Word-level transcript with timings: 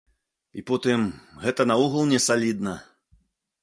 І 0.59 0.63
потым, 0.71 1.05
гэта 1.45 1.69
наогул 1.71 2.03
не 2.17 2.25
салідна. 2.29 2.79